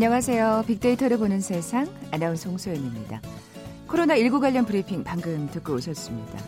[0.00, 0.64] 안녕하세요.
[0.66, 3.20] 빅데이터를 보는 세상 아나운서 홍소연입니다.
[3.86, 6.38] 코로나19 관련 브리핑 방금 듣고 오셨습니다.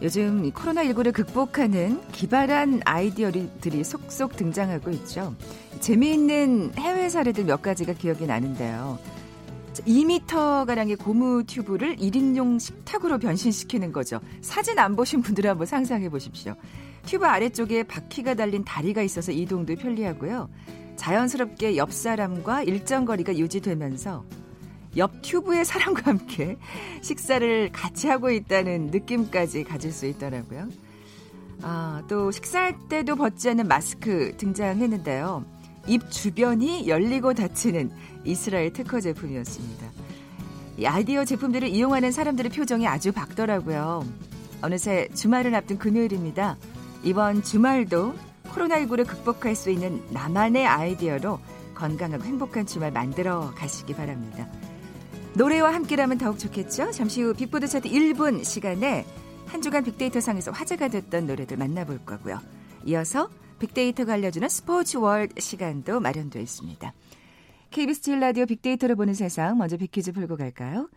[0.00, 5.36] 요즘 코로나19를 극복하는 기발한 아이디어들이 속속 등장하고 있죠.
[5.80, 8.98] 재미있는 해외 사례들 몇 가지가 기억이 나는데요.
[9.74, 14.20] 2m가량의 고무 튜브를 1인용 식탁으로 변신시키는 거죠.
[14.40, 16.54] 사진 안 보신 분들은 한번 상상해 보십시오.
[17.04, 20.48] 튜브 아래쪽에 바퀴가 달린 다리가 있어서 이동도 편리하고요.
[20.98, 24.24] 자연스럽게 옆 사람과 일정 거리가 유지되면서
[24.96, 26.58] 옆 튜브의 사람과 함께
[27.00, 30.68] 식사를 같이 하고 있다는 느낌까지 가질 수 있더라고요.
[31.62, 35.44] 아, 또 식사할 때도 벗지 않는 마스크 등장했는데요.
[35.86, 37.90] 입 주변이 열리고 닫히는
[38.24, 39.86] 이스라엘 특허 제품이었습니다.
[40.78, 44.04] 이 아이디어 제품들을 이용하는 사람들의 표정이 아주 밝더라고요.
[44.62, 46.56] 어느새 주말을 앞둔 금요일입니다.
[47.04, 48.14] 이번 주말도
[48.52, 51.38] 코로나19를 극복할 수 있는 나만의 아이디어로
[51.74, 54.48] 건강하고 행복한 주말 만들어 가시기 바랍니다.
[55.34, 56.90] 노래와 함께라면 더욱 좋겠죠?
[56.90, 59.04] 잠시 후 빅보드 차트 1분 시간에
[59.46, 62.40] 한 주간 빅데이터 상에서 화제가 됐던 노래들 만나볼 거고요.
[62.84, 66.92] 이어서 빅데이터가 알려주는 스포츠 월드 시간도 마련되어 있습니다.
[67.70, 70.88] KBS 제1라디오 빅데이터를 보는 세상 먼저 빅퀴즈 풀고 갈까요?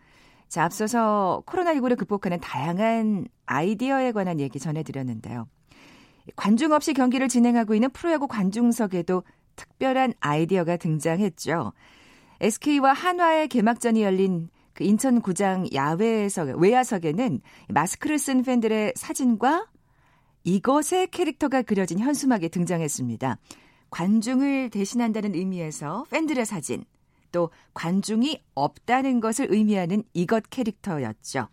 [0.48, 5.48] 자, 앞서서 코로나19를 극복하는 다양한 아이디어에 관한 얘기 전해드렸는데요.
[6.36, 9.22] 관중 없이 경기를 진행하고 있는 프로야구 관중석에도
[9.56, 11.72] 특별한 아이디어가 등장했죠.
[12.40, 19.66] SK와 한화의 개막전이 열린 그 인천구장 야외석, 외야석에는 마스크를 쓴 팬들의 사진과
[20.44, 23.38] 이것의 캐릭터가 그려진 현수막이 등장했습니다.
[23.90, 26.84] 관중을 대신한다는 의미에서 팬들의 사진,
[27.30, 31.48] 또 관중이 없다는 것을 의미하는 이것 캐릭터였죠.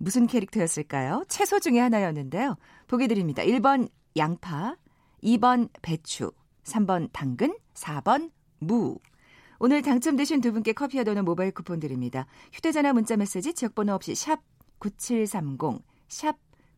[0.00, 1.24] 무슨 캐릭터였을까요?
[1.28, 2.56] 채소 중에 하나였는데요.
[2.86, 3.42] 보기 드립니다.
[3.42, 4.76] 1번 양파,
[5.22, 6.32] 2번 배추,
[6.64, 8.30] 3번 당근, 4번
[8.60, 8.98] 무.
[9.58, 12.26] 오늘 당첨되신 두 분께 커피와 도는 모바일 쿠폰 드립니다.
[12.54, 14.40] 휴대전화 문자 메시지 지역번호 없이 샵
[14.78, 16.36] 9730, 샵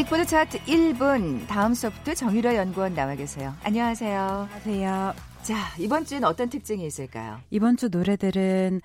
[0.00, 3.54] 빅보드 차트 1분 다음 소프트 정유라 연구원 나와 계세요.
[3.62, 4.48] 안녕하세요.
[4.64, 5.14] 안녕하세요.
[5.42, 7.38] 자, 이번 주는 어떤 특징이 있을까요?
[7.50, 8.80] 이번 주 노래들은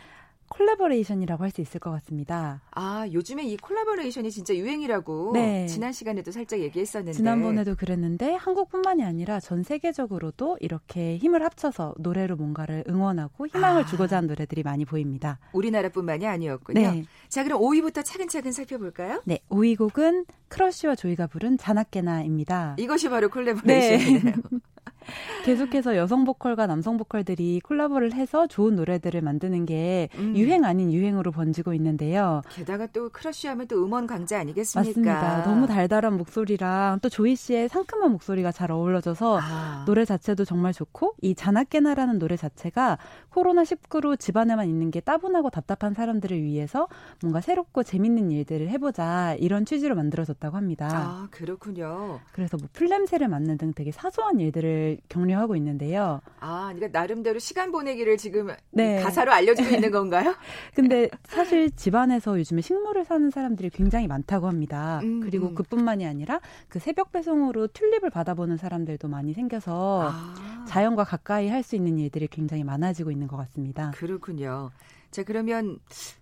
[0.49, 2.61] 콜라보레이션이라고 할 수 있을 것 같습니다.
[2.71, 5.67] 아, 요즘에 이 콜라보레이션이 진짜 유행이라고 네.
[5.67, 12.83] 지난 시간에도 살짝 얘기했었는데 지난번에도 그랬는데 한국뿐만이 아니라 전 세계적으로도 이렇게 힘을 합쳐서 노래로 뭔가를
[12.89, 13.85] 응원하고 희망을 아.
[13.85, 15.39] 주고자 하는 노래들이 많이 보입니다.
[15.53, 16.81] 우리나라뿐만이 아니었군요.
[16.81, 17.05] 네.
[17.29, 19.21] 자, 그럼 5위부터 차근차근 살펴볼까요?
[19.23, 22.75] 네, 5위 곡은 크러쉬와 조이가 부른 자나깨나입니다.
[22.79, 24.33] 이것이 바로 콜라보레이션이네요.
[24.85, 25.05] 네.
[25.45, 30.35] 계속해서 여성 보컬과 남성 보컬들이 콜라보를 해서 좋은 노래들을 만드는 게 음.
[30.35, 32.41] 유행 아닌 유행으로 번지고 있는데요.
[32.49, 34.89] 게다가 또 크러쉬 하면 또 음원 강자 아니겠습니까?
[34.89, 35.43] 맞습니다.
[35.43, 39.83] 너무 달달한 목소리랑 또 조이 씨의 상큼한 목소리가 잘 어울러져서 아.
[39.85, 42.97] 노래 자체도 정말 좋고 이 자나깨나라는 노래 자체가
[43.29, 46.87] 코로나 19로 집안에만 있는 게 따분하고 답답한 사람들을 위해서
[47.21, 50.89] 뭔가 새롭고 재밌는 일들을 해보자 이런 취지로 만들어졌다고 합니다.
[50.91, 52.19] 아 그렇군요.
[52.31, 54.74] 그래서 뭐 풀냄새를 맡는 등 되게 사소한 일들을
[55.09, 56.21] 격려하고 있는데요.
[56.39, 59.01] 아, 그러니까 나름대로 시간 보내기를 지금 네.
[59.01, 60.35] 가사로 알려주고 있는 건가요?
[60.73, 65.01] 근데 사실 집안에서 요즘에 식물을 사는 사람들이 굉장히 많다고 합니다.
[65.03, 65.55] 음, 그리고 음.
[65.55, 66.39] 그뿐만이 아니라
[66.69, 70.65] 그 새벽 배송으로 튤립을 받아보는 사람들도 많이 생겨서 아.
[70.67, 73.91] 자연과 가까이 할 수 있는 일들이 굉장히 많아지고 있는 것 같습니다.
[73.95, 74.69] 그렇군요.
[75.09, 75.79] 자, 그러면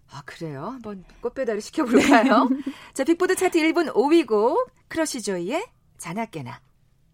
[0.10, 0.68] 아, 그래요?
[0.68, 2.46] 한번 꽃배달을 시켜볼까요?
[2.50, 2.58] 네.
[2.94, 5.66] 자, 빅보드 차트 1분 5위고 크러쉬 조이의
[5.98, 6.62] 자나깨나.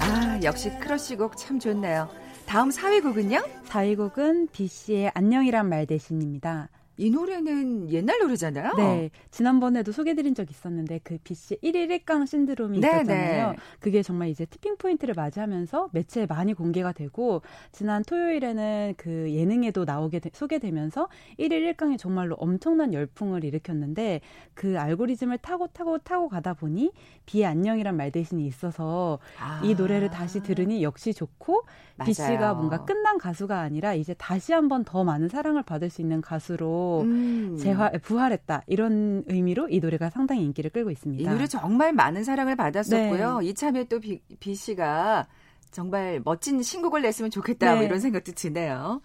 [0.00, 2.08] 아, 역시 크러쉬곡 참 좋네요.
[2.46, 3.42] 다음 4위 곡은요?
[3.66, 6.68] 4위 곡은 B 씨의 안녕이란 말 대신입니다.
[6.98, 8.74] 이 노래는 옛날 노래잖아요.
[8.76, 9.10] 네.
[9.30, 13.50] 지난번에도 소개드린 적 있었는데 그 BC 1일 1강 신드롬이 네, 있었잖아요.
[13.50, 13.56] 네.
[13.80, 20.20] 그게 정말 이제 티핑 포인트를 맞이하면서 매체에 많이 공개가 되고 지난 토요일에는 그 예능에도 나오게
[20.20, 21.08] 되, 소개되면서
[21.38, 24.20] 1일 1강이 정말로 엄청난 열풍을 일으켰는데
[24.54, 26.92] 그 알고리즘을 타고 타고 타고 가다 보니
[27.26, 29.60] 비의 안녕이란 말 대신이 있어서 아.
[29.62, 31.64] 이 노래를 다시 들으니 역시 좋고
[32.04, 37.02] BC가 뭔가 끝난 가수가 아니라 이제 다시 한번 더 많은 사랑을 받을 수 있는 가수로
[37.04, 37.56] 음.
[37.58, 41.30] 재화 부활했다 이런 의미로 이 노래가 상당히 인기를 끌고 있습니다.
[41.30, 43.40] 이 노래 정말 많은 사랑을 받았었고요.
[43.40, 43.46] 네.
[43.46, 45.26] 이참에 또 비, 비 씨가
[45.70, 47.80] 정말 멋진 신곡을 냈으면 좋겠다 뭐 네.
[47.80, 49.00] 뭐 이런 생각도 드네요.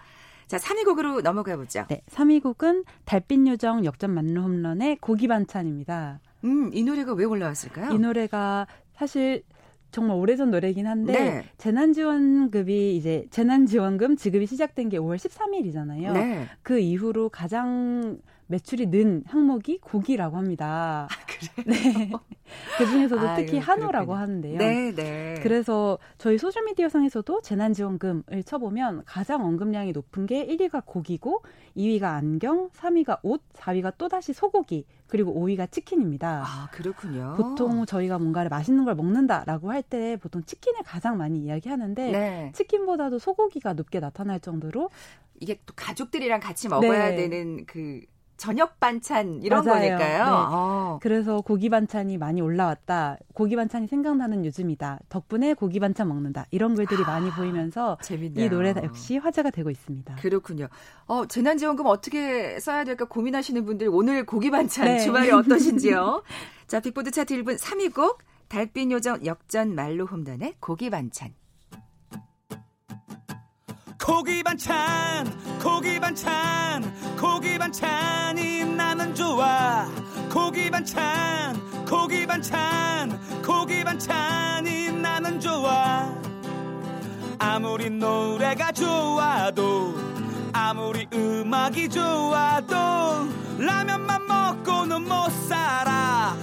[0.47, 1.85] 자, 3위 곡으로 넘어가 보죠.
[1.87, 6.19] 네, 3위 곡은 달빛 요정 역전 만루 홈런의 고기 반찬입니다.
[6.43, 7.91] 음, 이 노래가 왜 올라왔을까요?
[7.93, 9.43] 이 노래가 사실
[9.91, 11.43] 정말 오래전 노래긴 한데 네.
[11.57, 16.13] 재난지원급이 이제 재난지원금 지급이 시작된 게 5월 13일이잖아요.
[16.13, 16.45] 네.
[16.63, 18.17] 그 이후로 가장
[18.51, 21.07] 매출이 는 항목이 고기라고 합니다.
[21.09, 21.65] 아, 그래요?
[21.65, 22.11] 네.
[22.77, 24.57] 그 중에서도 아, 특히 한우라고 하는데요.
[24.57, 25.39] 네, 네.
[25.41, 31.43] 그래서 저희 소셜미디어 상에서도 재난지원금을 쳐보면 가장 언급량이 높은 게 1위가 고기고
[31.77, 36.43] 2위가 안경, 3위가 옷, 4위가 또다시 소고기, 그리고 5위가 치킨입니다.
[36.45, 37.35] 아, 그렇군요.
[37.37, 42.51] 보통 저희가 뭔가를 맛있는 걸 먹는다라고 할 때 보통 치킨을 가장 많이 이야기하는데 네.
[42.53, 44.89] 치킨보다도 소고기가 높게 나타날 정도로
[45.39, 47.15] 이게 또 가족들이랑 같이 먹어야 네.
[47.15, 48.01] 되는 그
[48.41, 49.77] 저녁 반찬 이런 맞아요.
[49.77, 50.25] 거니까요.
[50.25, 50.31] 네.
[50.31, 50.99] 어.
[50.99, 53.17] 그래서 고기 반찬이 많이 올라왔다.
[53.35, 54.97] 고기 반찬이 생각나는 요즘이다.
[55.09, 56.47] 덕분에 고기 반찬 먹는다.
[56.49, 58.43] 이런 글들이 아, 많이 보이면서 재밌네요.
[58.43, 60.15] 이 노래 역시 화제가 되고 있습니다.
[60.15, 60.69] 그렇군요.
[61.05, 64.97] 어, 재난지원금 어떻게 써야 될까 고민하시는 분들 오늘 고기 반찬 네.
[64.97, 66.23] 주말에 어떠신지요?
[66.65, 71.35] 자, 빅보드 차트 1분 3위 곡 달빛 요정 역전 말로 홈런의 고기 반찬.
[74.03, 79.87] 고기 반찬 고기 반찬 고기 반찬이 나는 좋아.
[80.33, 86.09] 고기 반찬 고기 반찬 고기 반찬이 나는 좋아.
[87.37, 89.93] 아무리 노래가 좋아도
[90.51, 92.75] 아무리 음악이 좋아도
[93.59, 96.35] 라면만 먹고는 못 살아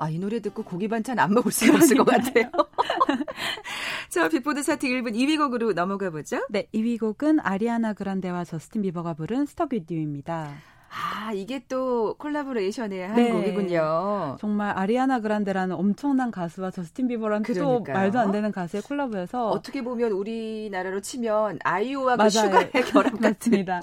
[0.00, 2.50] 아, 이 노래 듣고 고기 반찬 안 먹을 수 없을 것 같아요.
[4.08, 6.46] 자, 빅보드 차트 1분 2위 곡으로 넘어가 보죠.
[6.50, 10.52] 네, 2위 곡은 아리아나 그란데와 저스틴 비버가 부른 Stuck with You입니다.
[10.90, 13.30] 아, 이게 또 콜라보레이션의 한 네.
[13.30, 14.36] 곡이군요.
[14.40, 20.12] 정말 아리아나 그란데라는 엄청난 가수와 저스틴 비버랑 또 말도 안 되는 가수의 콜라보여서 어떻게 보면
[20.12, 23.82] 우리나라로 치면 아이유와 그 슈가의 결합 같습니다.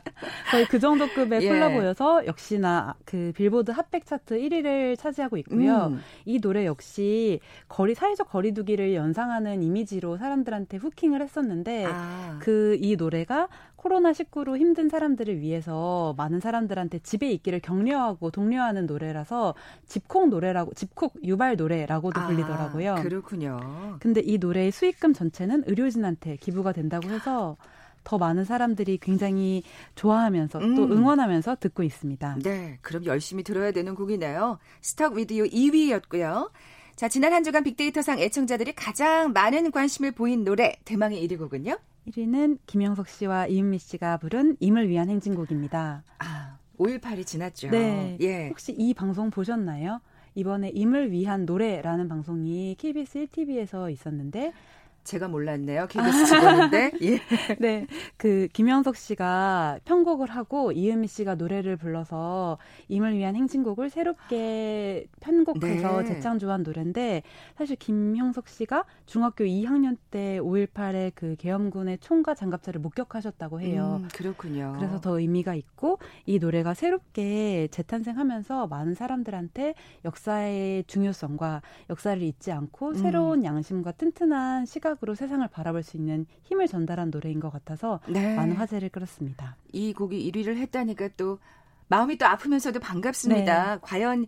[0.51, 1.47] 거의 그 정도 급의 예.
[1.47, 5.87] 콜라보여서 역시나 그 빌보드 핫백 차트 1위를 차지하고 있고요.
[5.87, 6.01] 음.
[6.25, 12.39] 이 노래 역시 거리 사회적 거리두기를 연상하는 이미지로 사람들한테 후킹을 했었는데 아.
[12.41, 13.47] 그이 노래가
[13.77, 19.53] 코로나19로 힘든 사람들을 위해서 많은 사람들한테 집에 있기를 격려하고 독려하는 노래라서
[19.87, 22.95] 집콕 노래라고 집콕 유발 노래라고도 아, 불리더라고요.
[22.95, 23.97] 그렇군요.
[23.99, 27.57] 근데 이 노래의 수익금 전체는 의료진한테 기부가 된다고 해서
[28.03, 29.63] 더 많은 사람들이 굉장히
[29.95, 30.75] 좋아하면서 음.
[30.75, 32.37] 또 응원하면서 듣고 있습니다.
[32.43, 34.59] 네, 그럼 열심히 들어야 되는 곡이네요.
[34.81, 36.51] 스톡 위디오 2위였고요.
[36.95, 41.77] 자, 지난 한 주간 빅데이터상 애청자들이 가장 많은 관심을 보인 노래 대망의 1위 곡은요?
[42.07, 46.03] 1위는 김영석 씨와 이은미 씨가 부른 임을 위한 행진곡입니다.
[46.19, 47.69] 아, 5.18이 지났죠.
[47.69, 48.17] 네.
[48.21, 48.49] 예.
[48.49, 50.01] 혹시 이 방송 보셨나요?
[50.35, 54.53] 이번에 임을 위한 노래라는 방송이 KBS 1TV에서 있었는데
[55.05, 55.87] 제가 몰랐네요.
[55.87, 56.91] KBS 직원인데.
[57.03, 57.21] 예.
[57.59, 57.87] 네.
[58.17, 62.57] 그 김영석 씨가 편곡을 하고 이은미 씨가 노래를 불러서
[62.89, 66.05] 임을 위한 행진곡을 새롭게 편곡해서 네.
[66.07, 67.21] 재창조한 노래인데
[67.55, 74.01] 사실 김형석 씨가 중학교 2학년 때 5.18의 그 계엄군의 총과 장갑차를 목격하셨다고 해요.
[74.01, 74.73] 음, 그렇군요.
[74.77, 82.89] 그래서 더 의미가 있고 이 노래가 새롭게 재탄생하면서 많은 사람들한테 역사의 중요성과 역사를 잊지 않고
[82.89, 82.93] 음.
[82.95, 88.35] 새로운 양심과 튼튼한 시각 시각으로 세상을 바라볼 수 있는 힘을 전달한 노래인 것 같아서 네.
[88.35, 89.55] 많은 화제를 끌었습니다.
[89.71, 91.39] 이 곡이 1위를 했다니까 또
[91.87, 93.75] 마음이 또 아프면서도 반갑습니다.
[93.75, 93.79] 네.
[93.81, 94.25] 과연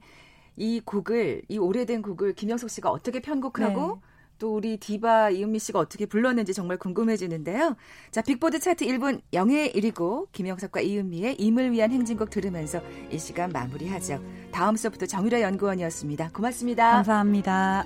[0.56, 4.02] 이 곡을 이 오래된 곡을 김영석 씨가 어떻게 편곡하고 네.
[4.40, 7.76] 또 우리 디바 이은미 씨가 어떻게 불렀는지 정말 궁금해지는데요.
[8.12, 12.82] 자, 빅보드 차트 1분 영예 1위고 김영석과 이은미의 임을 위한 행진곡 들으면서
[13.12, 14.22] 이 시간 마무리하죠.
[14.52, 16.32] 다음 수업부터 정유라 연구원이었습니다.
[16.34, 16.92] 고맙습니다.
[16.92, 17.86] 감사합니다.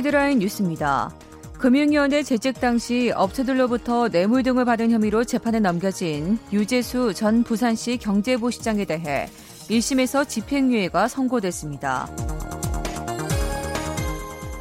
[0.00, 1.14] 헤드라인 뉴스입니다.
[1.58, 9.28] 금융위원회 재직 당시 업체들로부터 뇌물 등을 받은 혐의로 재판에 넘겨진 유재수 전 부산시 경제부시장에 대해
[9.68, 12.08] 1심에서 집행유예가 선고됐습니다.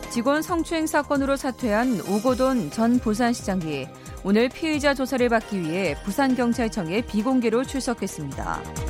[0.10, 3.88] 직원 성추행 사건으로 사퇴한 우고돈 전 부산시장이
[4.26, 8.89] 오늘 피의자 조사를 받기 위해 부산경찰청에 비공개로 출석했습니다.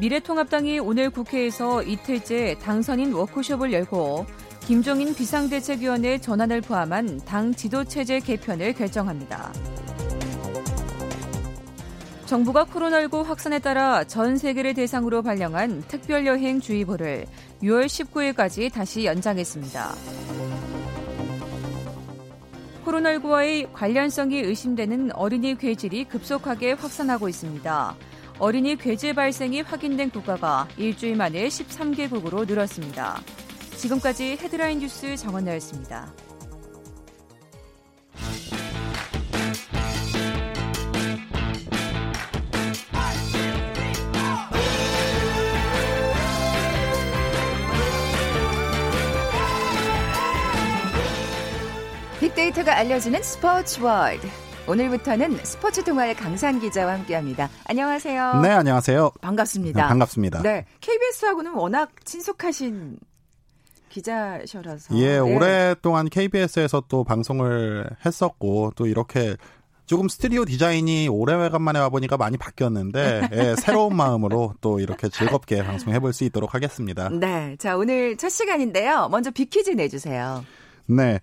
[0.00, 4.26] 미래통합당이 오늘 국회에서 이틀째 당선인 워크숍을 열고
[4.60, 9.52] 김종인 비상대책위원회 전환을 포함한 당 지도체제 개편을 결정합니다.
[12.26, 17.26] 정부가 코로나19 확산에 따라 전 세계를 대상으로 발령한 특별여행주의보를
[17.62, 19.94] 6월 19일까지 다시 연장했습니다.
[22.84, 27.96] 코로나19와의 관련성이 의심되는 어린이 괴질이 급속하게 확산하고 있습니다.
[28.38, 33.20] 어린이 괴질 발생이 확인된 국가가 일주일 만에 13개국으로 늘었습니다.
[33.76, 36.12] 지금까지 헤드라인 뉴스 정원나였습니다.
[52.20, 54.28] 빅데이터가 알려주는 스포츠 월드.
[54.68, 57.48] 오늘부터는 스포츠 동아의 강산 기자와 함께합니다.
[57.64, 58.40] 안녕하세요.
[58.42, 59.12] 네, 안녕하세요.
[59.22, 59.82] 반갑습니다.
[59.82, 60.42] 네, 반갑습니다.
[60.42, 62.98] 네, KBS하고는 워낙 친숙하신
[63.88, 64.94] 기자셔라서.
[64.98, 65.18] 예, 네.
[65.18, 69.36] 오랫동안 KBS에서 또 방송을 했었고 또 이렇게
[69.86, 76.24] 조금 스튜디오 디자인이 오래간만에 와보니까 많이 바뀌었는데 예, 새로운 마음으로 또 이렇게 즐겁게 방송해볼 수
[76.24, 77.08] 있도록 하겠습니다.
[77.08, 79.08] 네, 자 오늘 첫 시간인데요.
[79.10, 80.44] 먼저 빅퀴즈 내주세요.
[80.84, 81.20] 네,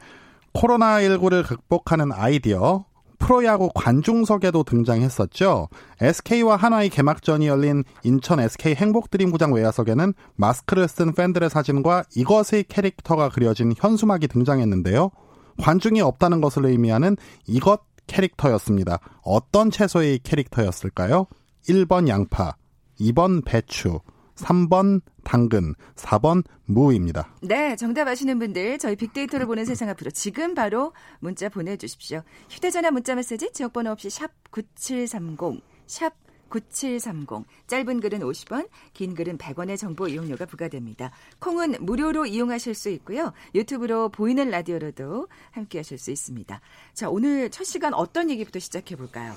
[0.55, 2.85] 코로나19를 극복하는 아이디어
[3.19, 5.69] 프로야구 관중석에도 등장했었죠.
[6.01, 13.73] SK와 한화의 개막전이 열린 인천 SK 행복드림구장 외야석에는 마스크를 쓴 팬들의 사진과 이것의 캐릭터가 그려진
[13.75, 15.11] 현수막이 등장했는데요.
[15.59, 17.15] 관중이 없다는 것을 의미하는
[17.47, 18.99] 이것 캐릭터였습니다.
[19.23, 21.27] 어떤 채소의 캐릭터였을까요?
[21.67, 22.55] 1번 양파,
[22.99, 23.99] 2번 배추,
[24.35, 27.33] 3번 당근, 4번 무입니다.
[27.41, 32.21] 네, 정답 아시는 분들 저희 빅데이터를 보는 세상 앞으로 지금 바로 문자 보내주십시오.
[32.49, 36.13] 휴대전화 문자 메시지 지역번호 없이 샵 9730, 샵
[36.49, 37.45] 9730.
[37.67, 41.11] 짧은 글은 50원, 긴 글은 100원의 정보 이용료가 부과됩니다.
[41.39, 43.33] 콩은 무료로 이용하실 수 있고요.
[43.53, 46.61] 유튜브로 보이는 라디오로도 함께 하실 수 있습니다.
[46.93, 49.33] 자, 오늘 첫 시간 어떤 얘기부터 시작해 볼까요?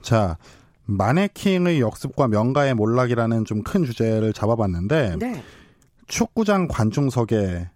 [0.00, 0.38] 자,
[0.86, 5.42] 마네킹의 역습과 명가의 몰락이라는 좀 큰 주제를 잡아봤는데 네.
[6.06, 7.70] 축구장 관중석에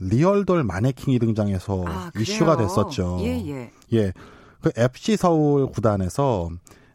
[0.00, 2.56] 리얼돌 마네킹이 등장해서 아, 이슈가?
[2.56, 3.18] 됐었죠.
[3.20, 3.70] 예, 예.
[3.92, 4.12] 예.
[4.62, 6.48] 그 FC 서울 구단에서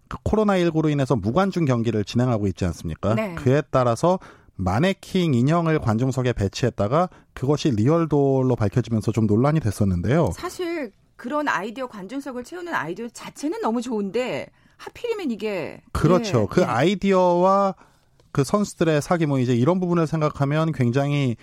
[0.07, 3.13] 그 코로나19로 인해서 무관중 경기를 진행하고 있지 않습니까?
[3.13, 3.35] 네.
[3.35, 4.19] 그에 따라서
[4.55, 10.31] 마네킹 인형을 관중석에 배치했다가 그것이 리얼돌로 밝혀지면서 좀 논란이 됐었는데요.
[10.35, 16.43] 사실 그런 아이디어 관중석을 채우는 아이디어 자체는 너무 좋은데 하필이면 이게 그렇죠.
[16.43, 16.65] 예, 그 예.
[16.65, 17.75] 아이디어와
[18.31, 21.35] 그 선수들의 사기 뭐 이제 이런 부분을 생각하면 굉장히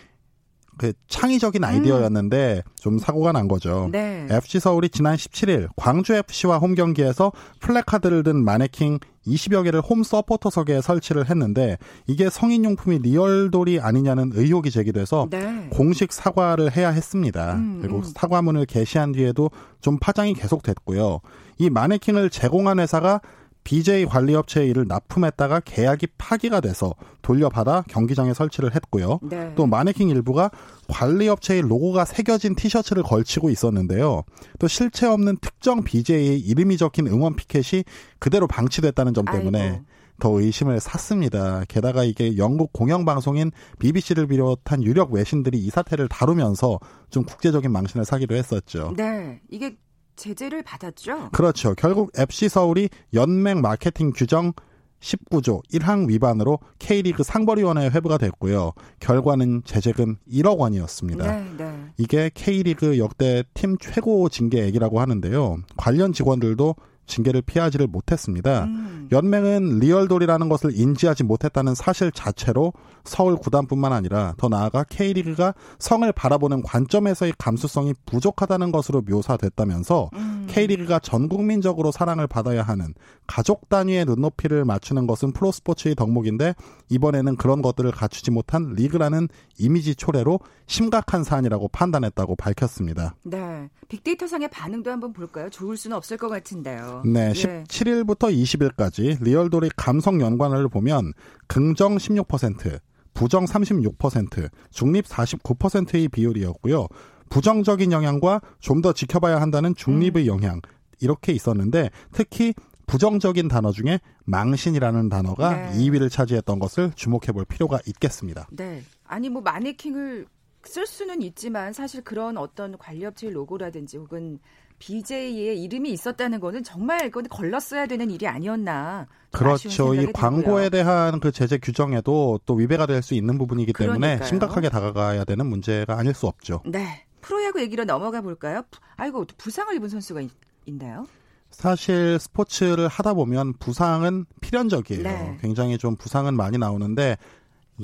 [0.80, 3.84] 그 창의적인 아이디어였는데 좀 사고가 난 거죠.
[3.86, 3.90] 음.
[3.90, 4.26] 네.
[4.30, 10.80] FC 서울이 지난 17일 광주 FC와 홈 경기에서 플래카드를 든 마네킹 20여 개를 홈 서포터석에
[10.80, 15.68] 설치를 했는데 이게 성인용품이 리얼돌이 아니냐는 의혹이 제기돼서 네.
[15.70, 17.56] 공식 사과를 해야 했습니다.
[17.56, 18.02] 음, 그리고 음.
[18.02, 19.50] 사과문을 게시한 뒤에도
[19.82, 21.20] 좀 파장이 계속됐고요.
[21.60, 23.20] 이 마네킹을 제공한 회사가
[23.64, 29.20] BJ 관리업체의 일을 납품했다가 계약이 파기가 돼서 돌려받아 경기장에 설치를 했고요.
[29.22, 29.52] 네.
[29.56, 30.50] 또 마네킹 일부가
[30.88, 34.22] 관리업체의 로고가 새겨진 티셔츠를 걸치고 있었는데요.
[34.58, 37.84] 또 실체 없는 특정 BJ의 이름이 적힌 응원 피켓이
[38.18, 39.84] 그대로 방치됐다는 점 때문에 아이고.
[40.18, 41.64] 더 의심을 샀습니다.
[41.68, 46.78] 게다가 이게 영국 공영방송인 BBC를 비롯한 유력 외신들이 이 사태를 다루면서
[47.10, 48.94] 좀 국제적인 망신을 사기로 했었죠.
[48.96, 49.42] 네.
[49.50, 49.76] 이게
[50.20, 51.30] 제재를 받았죠?
[51.32, 51.74] 그렇죠.
[51.74, 54.52] 결국 FC 서울이 연맹 마케팅 규정
[55.00, 58.72] 19조 1항 위반으로 K리그 상벌위원회에 회부가 됐고요.
[59.00, 61.36] 결과는 제재금 1억 원이었습니다.
[61.36, 61.72] 네, 네.
[61.96, 65.62] 이게 K리그 역대 팀 최고 징계액이라고 하는데요.
[65.78, 66.74] 관련 직원들도
[67.10, 68.64] 징계를 피하지를 못했습니다.
[68.64, 69.08] 음.
[69.12, 72.72] 연맹은 리얼돌이라는 것을 인지하지 못했다는 사실 자체로
[73.04, 80.39] 서울 구단뿐만 아니라 더 나아가 K리그가 성을 바라보는 관점에서의 감수성이 부족하다는 것으로 묘사됐다면서 음.
[80.50, 82.94] K리그가 전 국민적으로 사랑을 받아야 하는
[83.26, 86.54] 가족 단위의 눈높이를 맞추는 것은 프로스포츠의 덕목인데
[86.88, 89.28] 이번에는 그런 것들을 갖추지 못한 리그라는
[89.58, 93.14] 이미지 초래로 심각한 사안이라고 판단했다고 밝혔습니다.
[93.22, 93.68] 네.
[93.88, 95.50] 빅데이터상의 반응도 한번 볼까요?
[95.50, 97.02] 좋을 수는 없을 것 같은데요.
[97.04, 97.32] 네, 예.
[97.32, 101.12] 17일부터 20일까지 리얼돌이 감성 연관을 보면
[101.46, 102.78] 긍정 16%,
[103.14, 106.86] 부정 36%, 중립 49%의 비율이었고요.
[107.30, 110.60] 부정적인 영향과 좀 더 지켜봐야 한다는 중립의 영향
[111.00, 112.54] 이렇게 있었는데 특히
[112.86, 115.78] 부정적인 단어 중에 망신이라는 단어가 네.
[115.78, 118.48] 2위를 차지했던 것을 주목해 볼 필요가 있겠습니다.
[118.50, 118.82] 네.
[119.04, 120.26] 아니 뭐 마네킹을
[120.64, 124.38] 쓸 수는 있지만 사실 그런 어떤 관리업체의 로고라든지 혹은
[124.78, 129.06] BJ의 이름이 있었다는 거는 정말 그건 걸렀어야 되는 일이 아니었나.
[129.30, 129.94] 그렇죠.
[129.94, 130.70] 이 광고에.
[130.70, 134.26] 대한 그 제재 규정에도 또 위배가 될 수 있는 부분이기 때문에 그러니까요.
[134.28, 136.62] 심각하게 다가가야 되는 문제가 아닐 수 없죠.
[136.66, 137.04] 네.
[137.20, 138.62] 프로야구 얘기로 넘어가 볼까요?
[138.70, 140.30] 부- 아이고 부상을 입은 선수가 있,
[140.66, 141.06] 있나요?
[141.50, 145.02] 사실 스포츠를 하다 보면 부상은 필연적이에요.
[145.02, 145.38] 네.
[145.40, 147.16] 굉장히 좀 부상은 많이 나오는데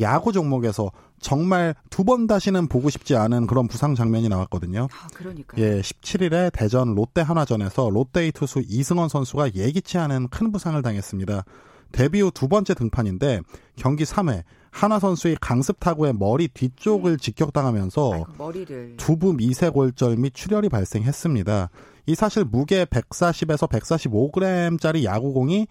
[0.01, 4.87] 야구 종목에서 정말 두 번 다시는 보고 싶지 않은 그런 부상 장면이 나왔거든요.
[4.93, 5.65] 아, 그러니까요.
[5.65, 11.45] 예, 17일에 대전 롯데 한화전에서 롯데의 투수 이승원 선수가 예기치 않은 큰 부상을 당했습니다.
[11.93, 13.41] 데뷔 후 두 번째 등판인데
[13.77, 18.97] 경기 3회 한화 선수의 강습 타구에 머리 뒤쪽을 직격당하면서 아이고, 머리를.
[18.99, 21.71] 두부 미세 골절 및 출혈이 발생했습니다.
[22.07, 25.67] 이 사실 무게 140에서 145g짜리 야구공이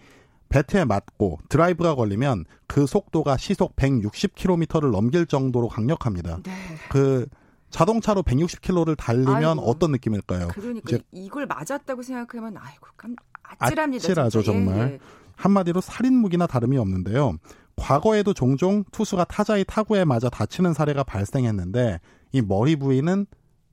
[0.48, 6.40] 배트에 맞고 드라이브가 걸리면 그 속도가 시속 160km를 넘길 정도로 강력합니다.
[6.42, 6.52] 네.
[6.90, 7.26] 그
[7.70, 9.62] 자동차로 160km를 달리면 아이고.
[9.62, 10.48] 어떤 느낌일까요?
[10.48, 13.14] 그러니까 이제 이걸 맞았다고 생각하면 아이고 깜
[13.58, 14.04] 아찔합니다.
[14.04, 14.58] 아찔하죠, 진짜.
[14.58, 14.92] 예, 정말.
[14.92, 14.98] 예.
[15.36, 17.36] 한마디로 살인무기나 다름이 없는데요.
[17.76, 22.00] 과거에도 종종 투수가 타자의 타구에 맞아 다치는 사례가 발생했는데
[22.32, 23.26] 이 머리 부위는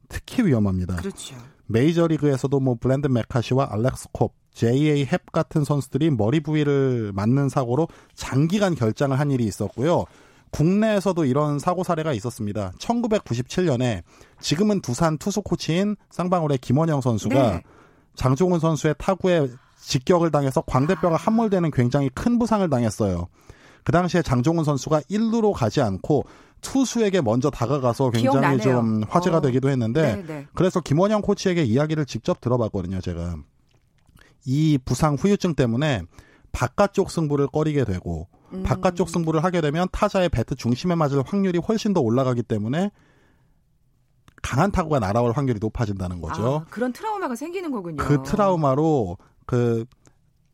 [0.09, 0.97] 특히 위험합니다.
[0.97, 1.35] 그렇죠.
[1.67, 5.05] 메이저리그에서도 뭐 블랜드 메카시와 알렉스 콥, J.A.
[5.05, 10.05] 헵 같은 선수들이 머리 부위를 맞는 사고로 장기간 결장을 한 일이 있었고요.
[10.51, 12.73] 국내에서도 이런 사고 사례가 있었습니다.
[12.77, 14.03] 1997년에
[14.39, 17.63] 지금은 두산 투수 코치인 쌍방울의 김원영 선수가 네.
[18.15, 19.47] 장종훈 선수의 타구에
[19.83, 23.27] 직격을 당해서 광대뼈가 함몰되는 굉장히 큰 부상을 당했어요.
[23.83, 26.25] 그 당시에 장종훈 선수가 1루로 가지 않고
[26.61, 28.61] 투수에게 먼저 다가가서 굉장히 기억나네요.
[28.61, 29.41] 좀 화제가 어.
[29.41, 30.47] 되기도 했는데 네, 네.
[30.53, 33.35] 그래서 김원영 코치에게 이야기를 직접 들어봤거든요, 제가.
[34.45, 36.03] 이 부상 후유증 때문에
[36.53, 38.63] 바깥쪽 승부를 꺼리게 되고 음.
[38.63, 42.91] 바깥쪽 승부를 하게 되면 타자의 배트 중심에 맞을 확률이 훨씬 더 올라가기 때문에
[44.41, 46.63] 강한 타구가 날아올 확률이 높아진다는 거죠.
[46.65, 47.97] 아, 그런 트라우마가 생기는 거군요.
[47.97, 49.85] 그 트라우마로 그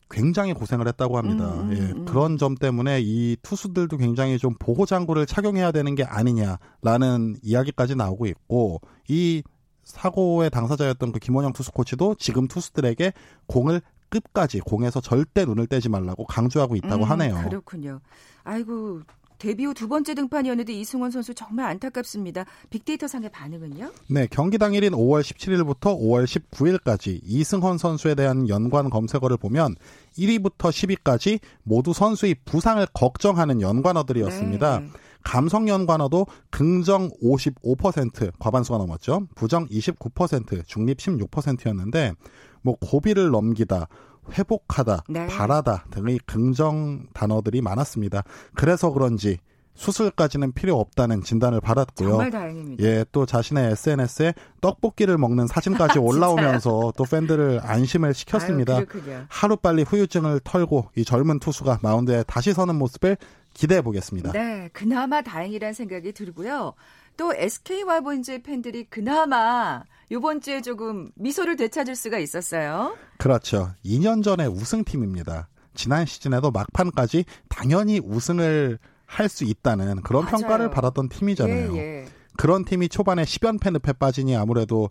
[0.10, 1.54] 굉장히 고생을 했다고 합니다.
[1.54, 2.06] 음, 음, 예, 음.
[2.06, 8.26] 그런 점 때문에 이 투수들도 굉장히 좀 보호 장구를 착용해야 되는 게 아니냐라는 이야기까지 나오고
[8.26, 9.44] 있고 이
[9.84, 13.14] 사고의 당사자였던 그 김원영 투수 코치도 지금 투수들에게
[13.48, 17.44] 공을 끝까지 공에서 절대 눈을 떼지 말라고 강조하고 있다고 음, 하네요.
[17.48, 18.00] 그렇군요.
[18.44, 19.02] 아이고
[19.40, 22.46] 데뷔 후 두 번째 등판이었는데 이승원 선수 정말 안타깝습니다.
[22.70, 23.92] 빅데이터 상의 반응은요?
[24.10, 29.76] 네, 경기 당일인 5월 17일부터 5월 19일까지 이승헌 선수에 대한 연관 검색어를 보면
[30.18, 34.80] 1위부터 10위까지 모두 선수의 부상을 걱정하는 연관어들이었습니다.
[34.80, 34.90] 네.
[35.24, 39.28] 감성 연관어도 긍정 55% 과반수가 넘었죠.
[39.36, 42.14] 부정 29%, 중립 16%였는데
[42.62, 43.88] 뭐 고비를 넘기다,
[44.32, 45.28] 회복하다, 네.
[45.28, 48.24] 바라다 등의 긍정 단어들이 많았습니다.
[48.56, 49.38] 그래서 그런지
[49.80, 52.10] 수술까지는 필요 없다는 진단을 받았고요.
[52.10, 52.84] 정말 다행입니다.
[52.84, 58.84] 예, 또 자신의 SNS에 떡볶이를 먹는 사진까지 올라오면서 또 팬들을 안심을 시켰습니다.
[58.84, 59.26] 그렇군요.
[59.30, 63.16] 하루 빨리 후유증을 털고 이 젊은 투수가 마운드에 다시 서는 모습을
[63.54, 64.34] 기대해 보겠습니다.
[64.34, 66.74] 네, 그나마 다행이라는 생각이 들고요.
[67.20, 72.96] 또 SK 와본즈 팬들이 그나마 이번 주에 조금 미소를 되찾을 수가 있었어요.
[73.18, 73.72] 그렇죠.
[73.84, 75.50] 2년 전에 우승팀입니다.
[75.76, 80.38] 지난 시즌에도 막판까지 당연히 우승을 할 수 있다는 그런 맞아요.
[80.38, 81.76] 평가를 받았던 팀이잖아요.
[81.76, 82.06] 예, 예.
[82.38, 84.90] 그런 팀이 초반에 10연패 늪에 빠지니 아무래도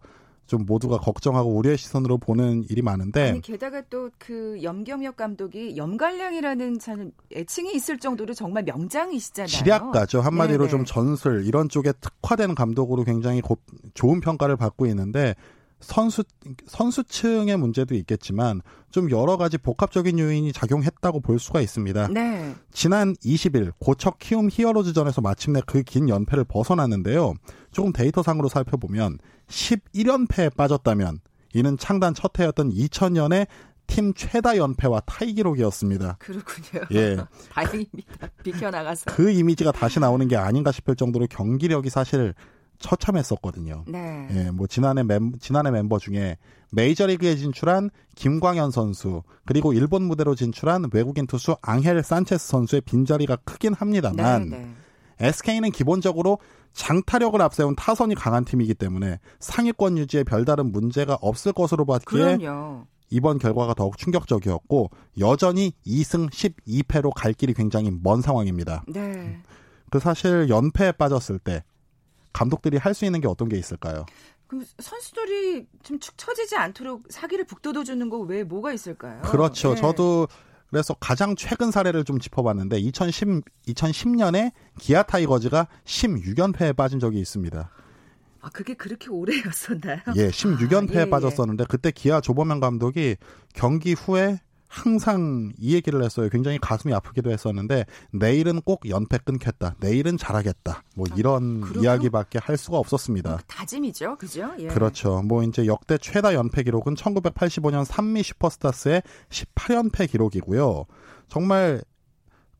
[0.49, 6.79] 좀 모두가 걱정하고 우려의 시선으로 보는 일이 많은데 아니 게다가 또 그 염경엽 감독이 염갈량이라는
[6.81, 9.47] 참 애칭이 있을 정도로 정말 명장이시잖아요.
[9.49, 10.21] 지략가죠.
[10.23, 10.71] 한마디로 네네.
[10.71, 13.59] 좀 전술 이런 쪽에 특화된 감독으로 굉장히 고-
[13.95, 15.35] 좋은 평가를 받고 있는데
[15.81, 16.25] 선수
[16.67, 22.09] 선수층의 문제도 있겠지만 좀 여러 가지 복합적인 요인이 작용했다고 볼 수가 있습니다.
[22.09, 22.55] 네.
[22.73, 27.35] 지난 20일 고척 키움 히어로즈전에서 마침내 그 긴 연패를 벗어났는데요.
[27.71, 31.21] 조금 데이터상으로 살펴보면 11연패에 빠졌다면
[31.55, 33.47] 이는 창단 첫 해였던 2000년에
[33.87, 36.17] 팀 최다 연패와 타이 기록이었습니다.
[36.19, 36.85] 그렇군요.
[36.93, 37.17] 예.
[37.51, 38.29] 다행입니다.
[38.43, 39.07] 비켜나가서.
[39.11, 42.35] 그 이미지가 다시 나오는 게 아닌가 싶을 정도로 경기력이 사실
[42.79, 43.85] 처참했었거든요.
[43.89, 44.29] 네.
[44.31, 46.37] 예, 뭐 지난해 멤 지난해 멤버 중에
[46.71, 53.73] 메이저리그에 진출한 김광현 선수 그리고 일본 무대로 진출한 외국인 투수 앙헬 산체스 선수의 빈자리가 크긴
[53.73, 54.69] 합니다만 네, 네.
[55.21, 56.39] SK는 기본적으로
[56.73, 62.87] 장타력을 앞세운 타선이 강한 팀이기 때문에 상위권 유지에 별다른 문제가 없을 것으로 봤기에 그럼요.
[63.11, 68.85] 이번 결과가 더욱 충격적이었고 여전히 2승 12패로 갈 길이 굉장히 먼 상황입니다.
[68.87, 69.41] 네.
[69.91, 71.65] 그 사실 연패에 빠졌을 때
[72.35, 74.05] 감독들이 할 수 있는 게 어떤 게 있을까요?
[74.47, 79.23] 그럼 선수들이 좀 축 처지지 않도록 사기를 북돋워 주는 거 외에 뭐가 있을까요?
[79.23, 79.75] 그렇죠.
[79.75, 79.81] 네.
[79.81, 80.29] 저도
[80.71, 87.71] 그래서 가장 최근 사례를 좀 짚어봤는데 2010 2010년에 기아 타이거즈가 16연패에 빠진 적이 있습니다.
[88.41, 89.99] 아 그게 그렇게 오래였었나요?
[90.17, 91.11] 예, 16연패에 아, 예, 예.
[91.11, 93.17] 빠졌었는데 그때 기아 조범현 감독이
[93.55, 96.29] 경기 후에 항상 이 얘기를 했어요.
[96.31, 99.75] 굉장히 가슴이 아프기도 했었는데 내일은 꼭 연패 끊겠다.
[99.81, 100.83] 내일은 잘하겠다.
[100.95, 101.81] 뭐 이런 아.
[101.81, 103.37] 이야기밖에 할 수가 없었습니다.
[103.39, 104.51] 그 다짐이죠, 그죠?
[104.59, 104.69] 예.
[104.69, 105.23] 그렇죠.
[105.23, 110.85] 뭐 이제 역대 최다 연패 기록은 1985년 산미 슈퍼스타스의 18연패 기록이고요.
[111.29, 111.83] 정말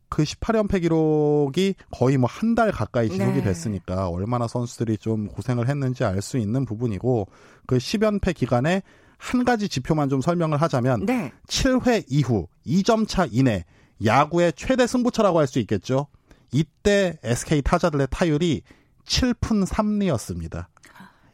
[0.09, 3.41] 그 18연패 기록이 거의 뭐 한 달 가까이 지속이 네.
[3.43, 7.27] 됐으니까 얼마나 선수들이 좀 고생을 했는지 알 수 있는 부분이고
[7.67, 8.81] 그 10연패 기간에
[9.19, 11.31] 한 가지 지표만 좀 설명을 하자면 네.
[11.47, 13.65] 7회 이후 2점 차 이내
[14.03, 16.07] 야구의 최대 승부처라고 할 수 있겠죠.
[16.51, 18.63] 이때 SK 타자들의 타율이
[19.05, 20.65] 7푼 3리였습니다.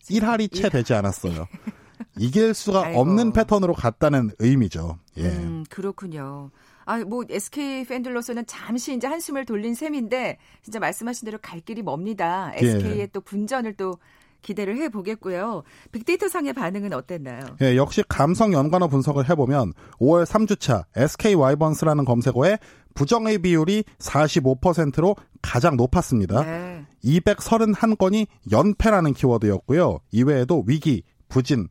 [0.10, 1.48] 1할이 채 되지 않았어요.
[2.18, 3.00] 이길 수가 아이고.
[3.00, 4.98] 없는 패턴으로 갔다는 의미죠.
[5.18, 5.24] 예.
[5.28, 6.52] 음, 그렇군요.
[6.86, 12.52] 아, 뭐 SK 팬들로서는 잠시 이제 한숨을 돌린 셈인데 진짜 말씀하신 대로 갈 길이 멉니다.
[12.62, 12.66] 예.
[12.68, 13.98] SK의 또 분전을 또
[14.42, 15.64] 기대를 해 보겠고요.
[15.92, 17.42] 빅데이터 상의 반응은 어땠나요?
[17.62, 22.58] 예, 역시 감성 연관어 분석을 해보면 5월 3주차 SK 와이번스라는 검색어에
[22.94, 26.44] 부정의 비율이 45%로 가장 높았습니다.
[26.44, 26.86] 네.
[27.04, 30.00] 231건이 연패라는 키워드였고요.
[30.12, 31.68] 이외에도 위기, 부진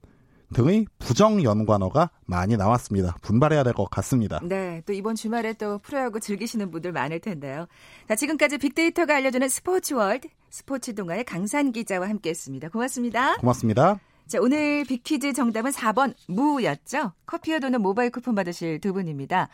[0.52, 3.16] 등의 부정 연관어가 많이 나왔습니다.
[3.22, 4.40] 분발해야 될 것 같습니다.
[4.42, 7.66] 네, 또 이번 주말에 또 프로야구 즐기시는 분들 많을 텐데요.
[8.08, 12.68] 자, 지금까지 빅데이터가 알려주는 스포츠 월드 스포츠 동아의 강산 기자와 함께했습니다.
[12.68, 13.34] 고맙습니다.
[13.36, 13.98] 고맙습니다.
[14.26, 17.12] 자, 오늘 빅퀴즈 정답은 4번 무였죠?
[17.26, 19.48] 커피와 도넛 모바일 쿠폰 받으실 두 분입니다.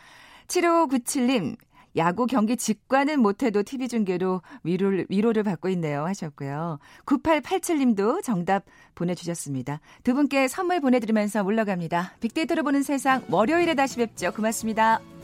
[0.47, 1.55] 7597님,
[1.95, 6.79] 야구 경기 직관은 못해도 TV 중계로 위로를, 위로를 받고 있네요 하셨고요.
[7.05, 9.81] 9887님도 정답 보내주셨습니다.
[10.03, 12.15] 두 분께 선물 보내드리면서 물러갑니다.
[12.19, 14.31] 빅데이터로 보는 세상 월요일에 다시 뵙죠.
[14.31, 15.20] 고맙습니다.